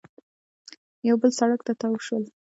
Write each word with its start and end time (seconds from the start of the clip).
یو 1.07 1.15
بل 1.21 1.31
سړک 1.39 1.61
ته 1.67 1.73
تاو 1.81 1.95
شول 2.05 2.23